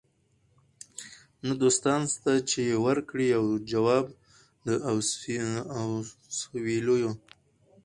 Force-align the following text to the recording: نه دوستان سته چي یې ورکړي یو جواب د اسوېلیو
نه 1.47 1.53
دوستان 1.61 2.01
سته 2.13 2.31
چي 2.49 2.59
یې 2.69 2.77
ورکړي 2.85 3.25
یو 3.35 3.45
جواب 3.71 4.05
د 4.65 4.67
اسوېلیو 4.91 7.11